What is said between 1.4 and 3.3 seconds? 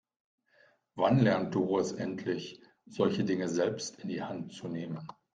Doris endlich, solche